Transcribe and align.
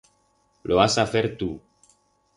Lo 0.69 0.79
has 0.83 0.97
a 1.03 1.05
fer 1.11 1.23
tu. 1.43 1.51